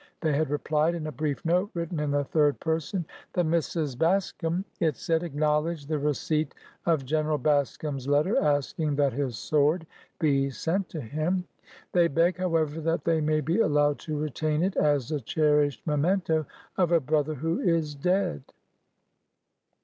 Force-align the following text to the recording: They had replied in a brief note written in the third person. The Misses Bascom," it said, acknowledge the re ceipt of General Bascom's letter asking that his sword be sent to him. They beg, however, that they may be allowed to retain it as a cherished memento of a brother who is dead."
They 0.21 0.33
had 0.33 0.49
replied 0.49 0.95
in 0.95 1.05
a 1.05 1.11
brief 1.11 1.45
note 1.45 1.69
written 1.75 1.99
in 1.99 2.09
the 2.09 2.23
third 2.23 2.59
person. 2.59 3.05
The 3.33 3.43
Misses 3.43 3.95
Bascom," 3.95 4.65
it 4.79 4.95
said, 4.97 5.21
acknowledge 5.21 5.85
the 5.85 5.99
re 5.99 6.13
ceipt 6.13 6.53
of 6.87 7.05
General 7.05 7.37
Bascom's 7.37 8.07
letter 8.07 8.35
asking 8.41 8.95
that 8.95 9.13
his 9.13 9.37
sword 9.37 9.85
be 10.17 10.49
sent 10.49 10.89
to 10.89 11.01
him. 11.01 11.43
They 11.91 12.07
beg, 12.07 12.37
however, 12.37 12.81
that 12.81 13.05
they 13.05 13.21
may 13.21 13.41
be 13.41 13.59
allowed 13.59 13.99
to 13.99 14.17
retain 14.17 14.63
it 14.63 14.75
as 14.75 15.11
a 15.11 15.21
cherished 15.21 15.85
memento 15.85 16.47
of 16.77 16.91
a 16.91 16.99
brother 16.99 17.35
who 17.35 17.59
is 17.59 17.93
dead." 17.93 18.41